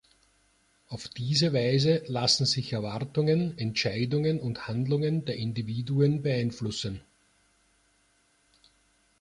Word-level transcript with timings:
Auf 0.87 1.09
diese 1.09 1.53
Weise 1.53 2.01
lassen 2.07 2.47
sich 2.47 2.73
Erwartungen, 2.73 3.55
Entscheidungen 3.59 4.39
und 4.39 4.67
Handlungen 4.67 5.25
der 5.25 5.35
Individuen 5.37 6.23
beeinflussen. 6.23 7.01